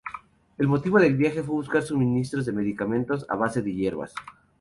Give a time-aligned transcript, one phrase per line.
[0.57, 4.15] El motivo del viaje fue buscar suministros de medicamentos a base de hierbas.